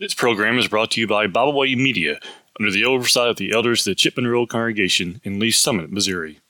[0.00, 2.18] This program is brought to you by Byway Media
[2.58, 6.40] under the oversight of the elders of the Chipman Road Congregation in Lee's Summit, Missouri.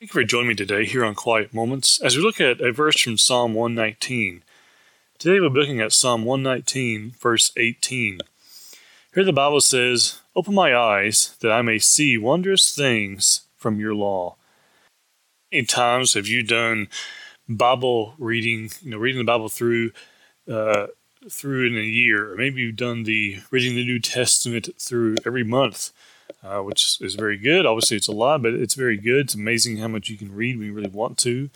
[0.00, 2.72] Thank you for joining me today here on Quiet Moments as we look at a
[2.72, 4.42] verse from Psalm 119.
[5.20, 8.18] Today we're looking at Psalm 119, verse 18.
[9.14, 13.94] Here the Bible says, Open my eyes that I may see wondrous things from your
[13.94, 14.34] law.
[15.52, 16.88] Many times have you done
[17.48, 19.92] Bible reading, you know, reading the Bible through
[20.50, 20.88] uh,
[21.30, 25.44] through in a year, or maybe you've done the reading the New Testament through every
[25.44, 25.92] month,
[26.42, 27.66] uh, which is very good.
[27.66, 29.26] Obviously, it's a lot, but it's very good.
[29.26, 31.50] It's amazing how much you can read when you really want to.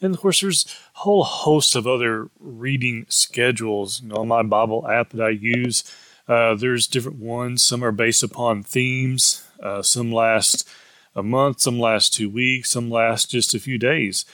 [0.00, 0.64] And of course, there's
[0.94, 4.00] a whole host of other reading schedules.
[4.00, 5.84] You know, on my Bible app that I use,
[6.28, 7.62] uh, there's different ones.
[7.62, 9.44] Some are based upon themes.
[9.60, 10.68] Uh, some last
[11.16, 11.60] a month.
[11.60, 12.70] Some last two weeks.
[12.70, 14.24] Some last just a few days.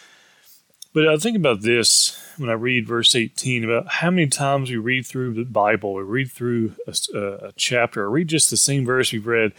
[0.94, 4.76] But I think about this when I read verse 18 about how many times we
[4.76, 8.86] read through the Bible, we read through a, a chapter, or read just the same
[8.86, 9.52] verse we've read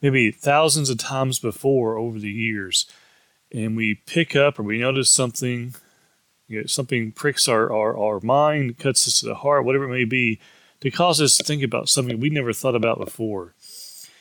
[0.00, 2.86] maybe thousands of times before over the years,
[3.52, 5.74] and we pick up or we notice something,
[6.46, 9.92] you know, something pricks our, our, our mind, cuts us to the heart, whatever it
[9.92, 10.40] may be,
[10.80, 13.54] to cause us to think about something we never thought about before.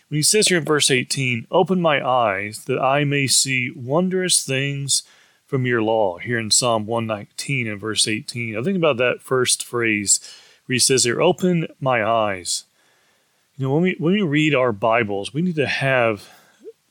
[0.09, 4.43] When he says here in verse 18, Open my eyes that I may see wondrous
[4.43, 5.03] things
[5.47, 8.57] from your law here in Psalm 119 and verse 18.
[8.57, 10.19] I think about that first phrase
[10.65, 12.65] where he says there, open my eyes.
[13.55, 16.29] You know, when we when we read our Bibles, we need to have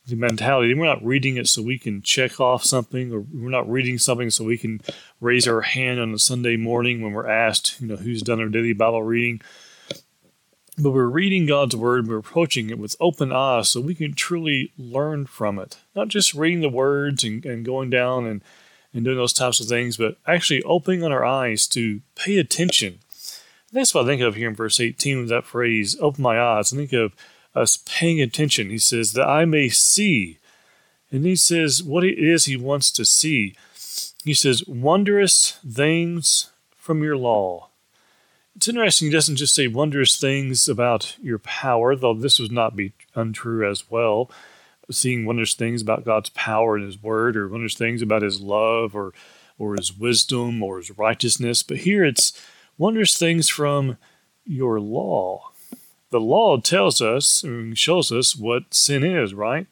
[0.07, 3.69] the mentality we're not reading it so we can check off something or we're not
[3.69, 4.81] reading something so we can
[5.21, 8.49] raise our hand on a Sunday morning when we're asked, you know, who's done our
[8.49, 9.41] daily Bible reading.
[10.79, 14.73] But we're reading God's Word, we're approaching it with open eyes so we can truly
[14.77, 15.79] learn from it.
[15.95, 18.43] Not just reading the words and, and going down and,
[18.93, 22.99] and doing those types of things, but actually opening our eyes to pay attention.
[23.71, 26.39] And that's what I think of here in verse 18 with that phrase, open my
[26.39, 26.73] eyes.
[26.73, 27.15] I think of
[27.55, 28.69] us paying attention.
[28.69, 30.39] He says, that I may see.
[31.11, 33.57] And he says what it is he wants to see.
[34.25, 37.71] He says, wondrous things from your law.
[38.57, 42.75] It's interesting, he doesn't just say wondrous things about your power, though this would not
[42.75, 44.31] be untrue as well.
[44.91, 48.95] Seeing wondrous things about God's power and His Word, or wondrous things about His love,
[48.95, 49.13] or
[49.59, 51.63] or His wisdom, or His righteousness.
[51.63, 52.33] But here it's
[52.79, 53.99] wondrous things from
[54.47, 55.51] your law.
[56.11, 59.67] The law tells us and shows us what sin is, right?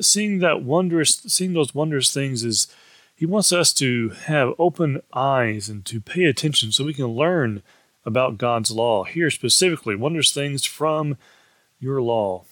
[0.00, 2.66] Seeing that wondrous, seeing those wondrous things is
[3.14, 7.62] He wants us to have open eyes and to pay attention so we can learn
[8.04, 9.04] about God's law.
[9.04, 11.16] Here specifically, wondrous things from
[11.78, 12.44] your law.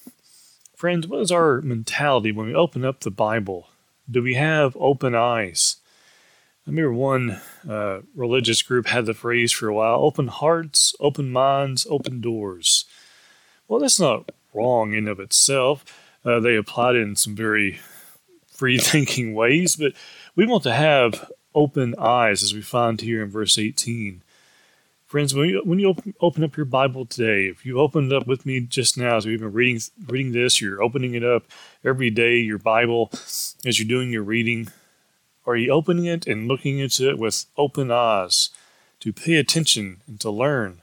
[0.75, 3.69] Friends, what is our mentality when we open up the Bible?
[4.11, 5.77] Do we have open eyes?
[6.67, 11.31] I remember one uh, religious group had the phrase for a while open hearts, open
[11.31, 12.85] minds, open doors.
[13.69, 15.85] Well, that's not wrong in of itself.
[16.25, 17.81] Uh, they applied it in some very
[18.47, 19.93] free thinking ways, but
[20.37, 24.23] we want to have open eyes as we find here in verse 18.
[25.11, 28.17] Friends, when you, when you open, open up your Bible today, if you opened it
[28.17, 31.47] up with me just now as we've been reading reading this, you're opening it up
[31.85, 34.69] every day, your Bible, as you're doing your reading,
[35.45, 38.51] are you opening it and looking into it with open eyes
[39.01, 40.81] to pay attention and to learn?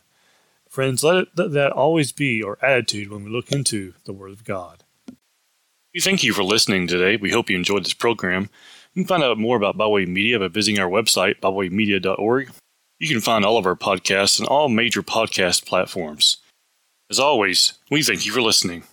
[0.68, 4.32] Friends, let, it, let that always be our attitude when we look into the Word
[4.32, 4.84] of God.
[5.94, 7.16] We thank you for listening today.
[7.16, 8.50] We hope you enjoyed this program.
[8.94, 12.52] You can find out more about Byway Media by visiting our website, bywaymedia.org.
[13.00, 16.38] You can find all of our podcasts on all major podcast platforms.
[17.12, 18.84] As always, we thank you for listening.